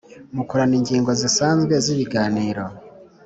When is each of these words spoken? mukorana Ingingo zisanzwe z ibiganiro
mukorana 0.35 0.73
Ingingo 0.79 1.11
zisanzwe 1.21 1.73
z 1.83 1.87
ibiganiro 1.93 2.63